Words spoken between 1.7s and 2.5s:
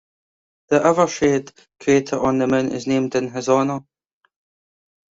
crater on the